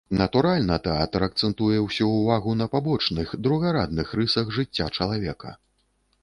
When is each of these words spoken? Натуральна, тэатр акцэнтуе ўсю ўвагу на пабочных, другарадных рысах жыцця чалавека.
Натуральна, 0.19 0.77
тэатр 0.85 1.25
акцэнтуе 1.25 1.77
ўсю 1.87 2.07
ўвагу 2.13 2.55
на 2.63 2.67
пабочных, 2.77 3.35
другарадных 3.49 4.15
рысах 4.21 4.51
жыцця 4.57 4.89
чалавека. 4.97 5.55